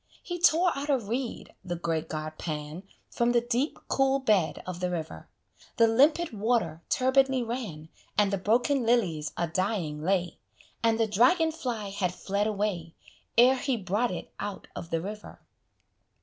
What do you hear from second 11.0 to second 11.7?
dragon